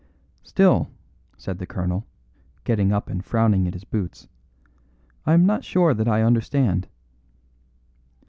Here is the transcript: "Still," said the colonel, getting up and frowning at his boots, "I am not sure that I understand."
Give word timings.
"Still," 0.41 0.89
said 1.37 1.59
the 1.59 1.67
colonel, 1.67 2.07
getting 2.63 2.91
up 2.91 3.07
and 3.07 3.23
frowning 3.23 3.67
at 3.67 3.75
his 3.75 3.83
boots, 3.83 4.27
"I 5.27 5.33
am 5.35 5.45
not 5.45 5.63
sure 5.63 5.93
that 5.93 6.07
I 6.07 6.23
understand." 6.23 6.87